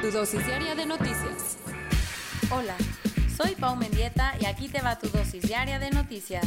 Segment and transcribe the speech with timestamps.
[0.00, 1.56] Tu dosis diaria de noticias.
[2.50, 2.76] Hola,
[3.34, 6.46] soy Pau Mendieta y aquí te va tu dosis diaria de noticias.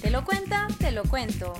[0.00, 0.68] ¿Te lo cuenta?
[0.78, 1.54] Te lo cuento.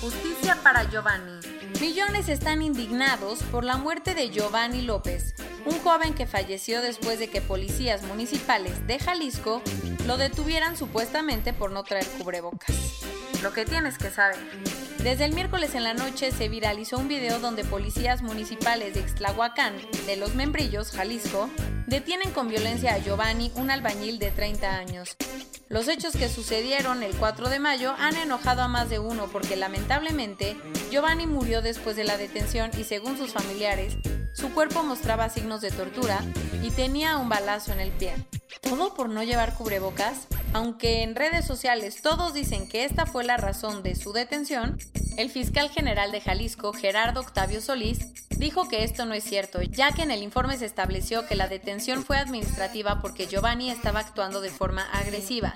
[0.00, 1.40] Justicia para Giovanni.
[1.80, 7.28] Millones están indignados por la muerte de Giovanni López, un joven que falleció después de
[7.28, 9.62] que policías municipales de Jalisco
[10.06, 12.74] lo detuvieran supuestamente por no traer cubrebocas.
[13.44, 14.38] Lo que tienes que saber.
[15.02, 19.76] Desde el miércoles en la noche se viralizó un video donde policías municipales de Ixtlahuacán,
[20.06, 21.50] de Los Membrillos, Jalisco,
[21.86, 25.14] detienen con violencia a Giovanni, un albañil de 30 años.
[25.68, 29.56] Los hechos que sucedieron el 4 de mayo han enojado a más de uno porque
[29.56, 30.56] lamentablemente
[30.90, 33.98] Giovanni murió después de la detención y según sus familiares,
[34.32, 36.20] su cuerpo mostraba signos de tortura
[36.62, 38.14] y tenía un balazo en el pie.
[38.62, 40.28] ¿Todo por no llevar cubrebocas?
[40.54, 44.78] Aunque en redes sociales todos dicen que esta fue la razón de su detención,
[45.16, 47.98] el fiscal general de Jalisco, Gerardo Octavio Solís,
[48.38, 51.48] dijo que esto no es cierto, ya que en el informe se estableció que la
[51.48, 55.54] detención fue administrativa porque Giovanni estaba actuando de forma agresiva.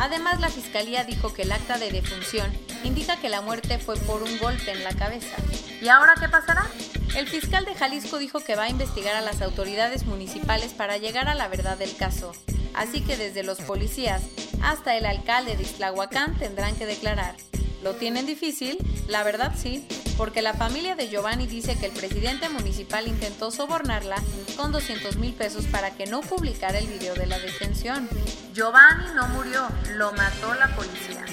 [0.00, 4.20] Además, la fiscalía dijo que el acta de defunción indica que la muerte fue por
[4.24, 5.36] un golpe en la cabeza.
[5.80, 6.66] ¿Y ahora qué pasará?
[7.14, 11.28] El fiscal de Jalisco dijo que va a investigar a las autoridades municipales para llegar
[11.28, 12.32] a la verdad del caso.
[12.74, 14.22] Así que desde los policías
[14.62, 17.36] hasta el alcalde de Islahuacán tendrán que declarar.
[17.82, 18.78] ¿Lo tienen difícil?
[19.08, 19.86] La verdad sí,
[20.18, 24.16] porque la familia de Giovanni dice que el presidente municipal intentó sobornarla
[24.56, 28.08] con 200 mil pesos para que no publicara el video de la detención.
[28.52, 31.24] Giovanni no murió, lo mató la policía.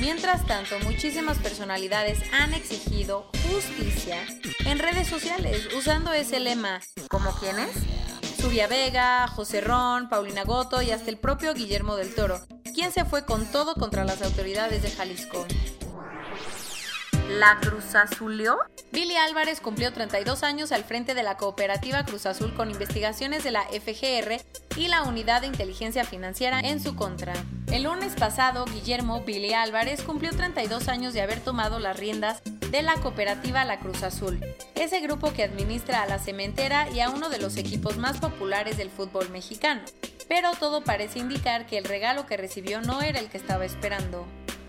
[0.00, 4.16] Mientras tanto, muchísimas personalidades han exigido justicia
[4.64, 6.80] en redes sociales usando ese lema.
[7.08, 7.68] ¿Como quiénes?
[8.40, 12.40] Subia Vega, José Ron, Paulina Goto y hasta el propio Guillermo del Toro,
[12.72, 15.46] quien se fue con todo contra las autoridades de Jalisco.
[17.28, 18.58] ¿La Cruz Azulió?
[18.90, 23.52] Billy Álvarez cumplió 32 años al frente de la cooperativa Cruz Azul con investigaciones de
[23.52, 24.42] la FGR
[24.76, 27.32] y la Unidad de Inteligencia Financiera en su contra.
[27.68, 32.82] El lunes pasado, Guillermo Billy Álvarez cumplió 32 años de haber tomado las riendas de
[32.82, 34.40] la cooperativa La Cruz Azul,
[34.74, 38.76] ese grupo que administra a la cementera y a uno de los equipos más populares
[38.76, 39.82] del fútbol mexicano.
[40.34, 44.26] Pero todo parece indicar que el regalo que recibió no era el que estaba esperando.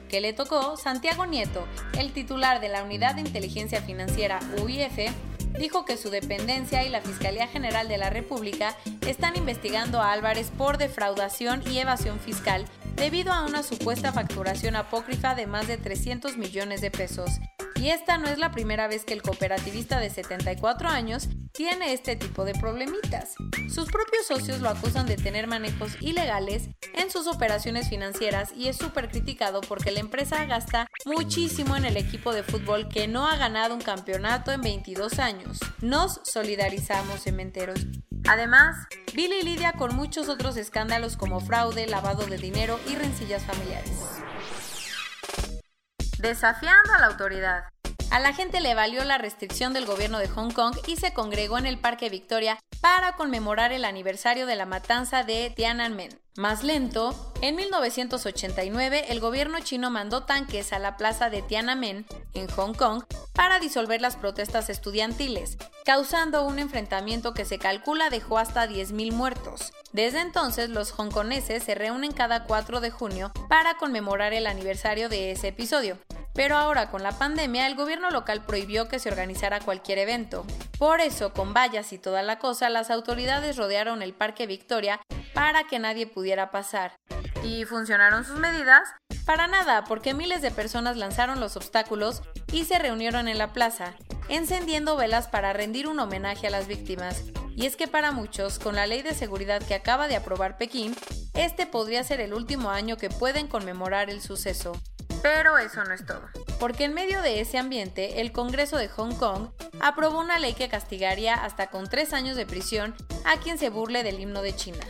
[0.10, 1.66] Que le tocó, Santiago Nieto,
[1.98, 5.10] el titular de la Unidad de Inteligencia Financiera UIF,
[5.58, 8.76] dijo que su dependencia y la Fiscalía General de la República
[9.08, 12.66] están investigando a Álvarez por defraudación y evasión fiscal
[12.98, 17.40] debido a una supuesta facturación apócrifa de más de 300 millones de pesos.
[17.78, 22.16] Y esta no es la primera vez que el cooperativista de 74 años tiene este
[22.16, 23.36] tipo de problemitas.
[23.74, 28.78] Sus propios socios lo acusan de tener manejos ilegales en sus operaciones financieras y es
[28.78, 33.38] súper criticado porque la empresa gasta muchísimo en el equipo de fútbol que no ha
[33.38, 35.60] ganado un campeonato en 22 años.
[35.82, 37.80] Nos solidarizamos, cementeros.
[38.28, 43.92] Además, Billy lidia con muchos otros escándalos como fraude, lavado de dinero y rencillas familiares.
[46.20, 47.73] Desafiando a la autoridad.
[48.14, 51.58] A la gente le valió la restricción del gobierno de Hong Kong y se congregó
[51.58, 56.12] en el Parque Victoria para conmemorar el aniversario de la matanza de Tiananmen.
[56.36, 62.06] Más lento, en 1989 el gobierno chino mandó tanques a la plaza de Tiananmen,
[62.36, 68.38] en Hong Kong, para disolver las protestas estudiantiles, causando un enfrentamiento que se calcula dejó
[68.38, 69.74] hasta 10.000 muertos.
[69.92, 75.32] Desde entonces, los hongkoneses se reúnen cada 4 de junio para conmemorar el aniversario de
[75.32, 75.98] ese episodio.
[76.34, 80.46] Pero ahora con la pandemia el gobierno local prohibió que se organizara cualquier evento.
[80.80, 85.00] Por eso, con vallas y toda la cosa, las autoridades rodearon el Parque Victoria
[85.34, 86.96] para que nadie pudiera pasar.
[87.44, 88.84] ¿Y funcionaron sus medidas?
[89.26, 92.22] Para nada, porque miles de personas lanzaron los obstáculos
[92.52, 93.94] y se reunieron en la plaza,
[94.28, 97.24] encendiendo velas para rendir un homenaje a las víctimas.
[97.56, 100.96] Y es que para muchos, con la ley de seguridad que acaba de aprobar Pekín,
[101.36, 104.74] este podría ser el último año que pueden conmemorar el suceso.
[105.24, 106.22] Pero eso no es todo.
[106.60, 109.50] Porque en medio de ese ambiente, el Congreso de Hong Kong
[109.80, 112.94] aprobó una ley que castigaría hasta con tres años de prisión
[113.26, 114.86] a quien se burle del himno de China.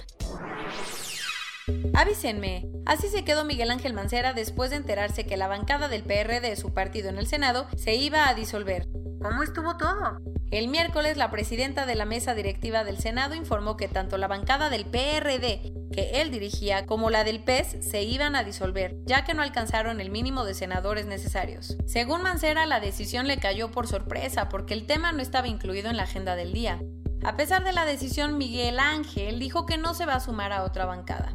[1.94, 6.56] Avísenme, así se quedó Miguel Ángel Mancera después de enterarse que la bancada del PRD,
[6.56, 8.88] su partido en el Senado, se iba a disolver.
[9.22, 10.18] ¿Cómo estuvo todo?
[10.50, 14.70] El miércoles, la presidenta de la mesa directiva del Senado informó que tanto la bancada
[14.70, 19.34] del PRD que él dirigía como la del PES se iban a disolver, ya que
[19.34, 21.78] no alcanzaron el mínimo de senadores necesarios.
[21.86, 25.98] Según Mancera, la decisión le cayó por sorpresa porque el tema no estaba incluido en
[25.98, 26.82] la agenda del día.
[27.24, 30.64] A pesar de la decisión, Miguel Ángel dijo que no se va a sumar a
[30.64, 31.34] otra bancada.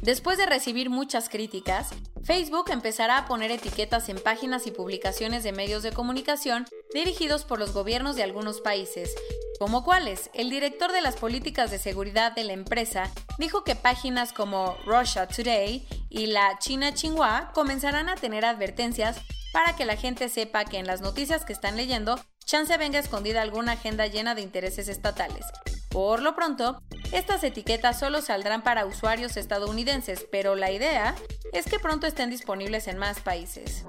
[0.00, 1.90] Después de recibir muchas críticas,
[2.22, 7.58] Facebook empezará a poner etiquetas en páginas y publicaciones de medios de comunicación dirigidos por
[7.58, 9.14] los gobiernos de algunos países.
[9.58, 10.30] ¿Como cuáles?
[10.34, 15.26] El director de las políticas de seguridad de la empresa dijo que páginas como Russia
[15.26, 19.18] Today y la China Xinhua comenzarán a tener advertencias
[19.52, 23.40] para que la gente sepa que en las noticias que están leyendo chance venga escondida
[23.40, 25.46] alguna agenda llena de intereses estatales.
[25.88, 26.82] Por lo pronto,
[27.12, 31.14] estas etiquetas solo saldrán para usuarios estadounidenses, pero la idea
[31.54, 33.86] es que pronto estén disponibles en más países.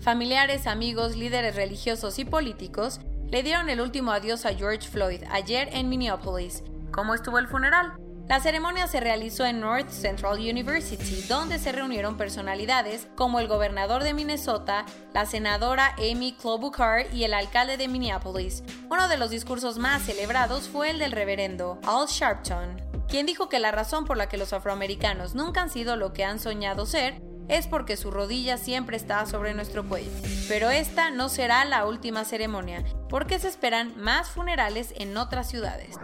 [0.00, 5.68] Familiares, amigos, líderes religiosos y políticos le dieron el último adiós a George Floyd ayer
[5.72, 6.62] en Minneapolis.
[6.90, 7.92] ¿Cómo estuvo el funeral?
[8.26, 14.02] La ceremonia se realizó en North Central University, donde se reunieron personalidades como el gobernador
[14.02, 14.84] de Minnesota,
[15.14, 18.62] la senadora Amy Klobuchar y el alcalde de Minneapolis.
[18.90, 23.60] Uno de los discursos más celebrados fue el del reverendo Al Sharpton, quien dijo que
[23.60, 27.22] la razón por la que los afroamericanos nunca han sido lo que han soñado ser
[27.48, 30.10] es porque su rodilla siempre está sobre nuestro cuello.
[30.48, 35.96] Pero esta no será la última ceremonia, porque se esperan más funerales en otras ciudades.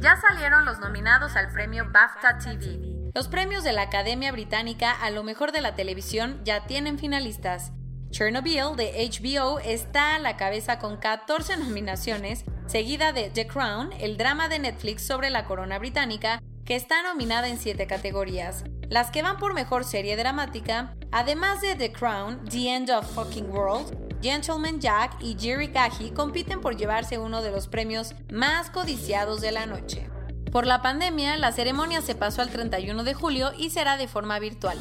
[0.00, 3.10] Ya salieron los nominados al premio BAFTA TV.
[3.14, 7.72] Los premios de la Academia Británica a lo mejor de la televisión ya tienen finalistas.
[8.10, 14.16] Chernobyl de HBO está a la cabeza con 14 nominaciones, seguida de The Crown, el
[14.16, 18.64] drama de Netflix sobre la corona británica, que está nominada en 7 categorías.
[18.88, 23.50] Las que van por mejor serie dramática, además de The Crown, The End of Fucking
[23.50, 29.40] World, Gentleman Jack y Jerry Cahy compiten por llevarse uno de los premios más codiciados
[29.40, 30.08] de la noche.
[30.52, 34.38] Por la pandemia, la ceremonia se pasó al 31 de julio y será de forma
[34.38, 34.78] virtual.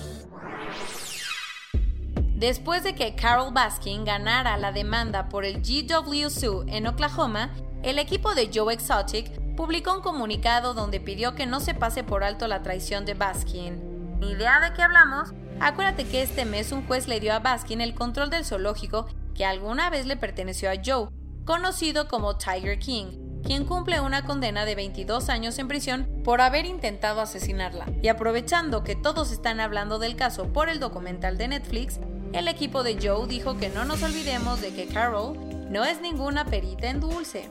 [2.35, 8.35] Después de que Carol Baskin ganara la demanda por el GW en Oklahoma, el equipo
[8.35, 12.61] de Joe Exotic publicó un comunicado donde pidió que no se pase por alto la
[12.61, 13.94] traición de Baskin.
[14.19, 15.33] ¿Ni idea de qué hablamos?
[15.59, 19.45] Acuérdate que este mes un juez le dio a Baskin el control del zoológico que
[19.45, 21.09] alguna vez le perteneció a Joe,
[21.45, 26.65] conocido como Tiger King, quien cumple una condena de 22 años en prisión por haber
[26.65, 27.85] intentado asesinarla.
[28.01, 31.99] Y aprovechando que todos están hablando del caso por el documental de Netflix,
[32.33, 35.37] el equipo de Joe dijo que no nos olvidemos de que Carol
[35.69, 37.49] no es ninguna perita en dulce.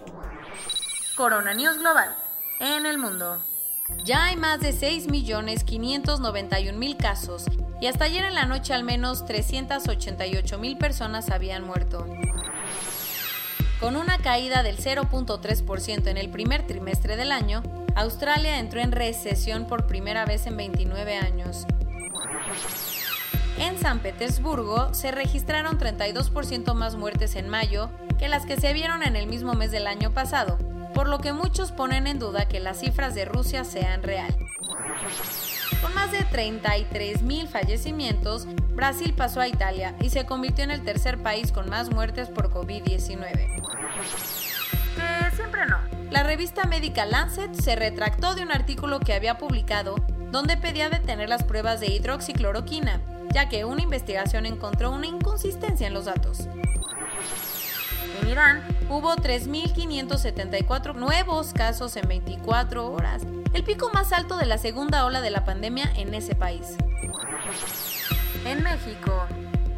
[1.17, 2.17] Corona News Global.
[2.61, 3.43] En el mundo.
[4.05, 7.47] Ya hay más de 6.591.000 casos
[7.81, 12.07] y hasta ayer en la noche al menos 388.000 personas habían muerto.
[13.81, 17.63] Con una caída del 0.3% en el primer trimestre del año,
[17.95, 21.67] Australia entró en recesión por primera vez en 29 años.
[23.59, 29.03] En San Petersburgo se registraron 32% más muertes en mayo que las que se vieron
[29.03, 30.59] en el mismo mes del año pasado,
[30.95, 34.35] por lo que muchos ponen en duda que las cifras de Rusia sean real.
[35.83, 41.19] Con más de 33.000 fallecimientos, Brasil pasó a Italia y se convirtió en el tercer
[41.23, 43.63] país con más muertes por COVID-19.
[44.95, 45.79] Que siempre no.
[46.11, 49.97] La revista médica Lancet se retractó de un artículo que había publicado
[50.31, 53.01] donde pedía detener las pruebas de hidroxicloroquina,
[53.33, 56.49] ya que una investigación encontró una inconsistencia en los datos.
[58.21, 64.59] En Irán hubo 3.574 nuevos casos en 24 horas, el pico más alto de la
[64.59, 66.77] segunda ola de la pandemia en ese país.
[68.45, 69.27] En México,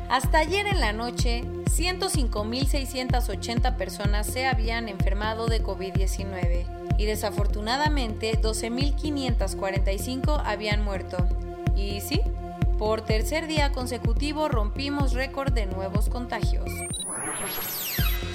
[0.09, 10.43] hasta ayer en la noche, 105.680 personas se habían enfermado de COVID-19 y desafortunadamente 12.545
[10.45, 11.19] habían muerto.
[11.75, 12.23] Y sí,
[12.79, 16.71] por tercer día consecutivo rompimos récord de nuevos contagios.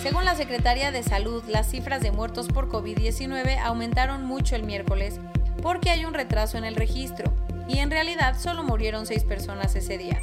[0.01, 5.19] Según la Secretaría de Salud, las cifras de muertos por COVID-19 aumentaron mucho el miércoles,
[5.61, 7.31] porque hay un retraso en el registro,
[7.67, 10.19] y en realidad solo murieron seis personas ese día.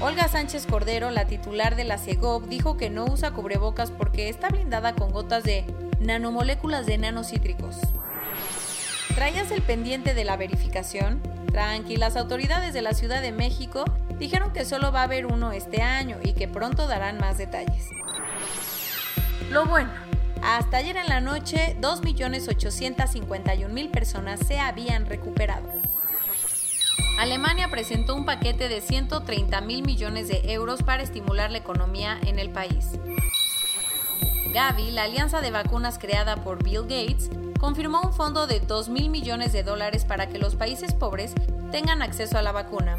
[0.00, 4.50] Olga Sánchez Cordero, la titular de la CEGOP, dijo que no usa cubrebocas porque está
[4.50, 5.64] blindada con gotas de
[6.00, 7.76] nanomoléculas de nanocítricos.
[9.14, 11.22] ¿Traías el pendiente de la verificación?
[11.56, 13.86] Tranqui, las autoridades de la Ciudad de México
[14.18, 17.88] dijeron que solo va a haber uno este año y que pronto darán más detalles.
[19.48, 19.90] Lo bueno,
[20.42, 25.66] hasta ayer en la noche, 2.851.000 personas se habían recuperado.
[27.18, 32.38] Alemania presentó un paquete de 130 mil millones de euros para estimular la economía en
[32.38, 32.90] el país.
[34.52, 39.10] Gavi, la alianza de vacunas creada por Bill Gates, confirmó un fondo de 2 mil
[39.10, 41.34] millones de dólares para que los países pobres
[41.70, 42.96] tengan acceso a la vacuna.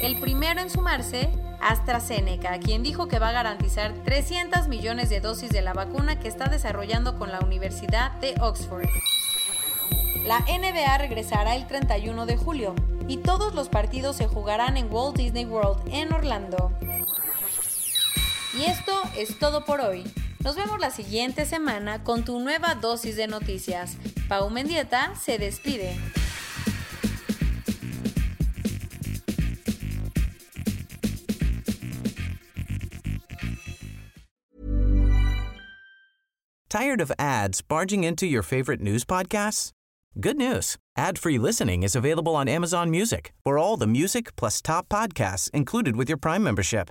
[0.00, 5.50] El primero en sumarse, AstraZeneca, quien dijo que va a garantizar 300 millones de dosis
[5.50, 8.88] de la vacuna que está desarrollando con la Universidad de Oxford.
[10.26, 12.74] La NBA regresará el 31 de julio
[13.08, 16.72] y todos los partidos se jugarán en Walt Disney World en Orlando.
[18.58, 20.04] Y esto es todo por hoy.
[20.44, 23.96] Nos vemos la siguiente semana con tu nueva dosis de noticias.
[24.28, 25.96] Pau Mendieta se despide.
[36.68, 39.70] Tired of ads barging into your favorite news podcasts?
[40.18, 40.76] Good news.
[40.96, 45.96] Ad-free listening is available on Amazon Music for all the music plus top podcasts included
[45.96, 46.90] with your Prime membership.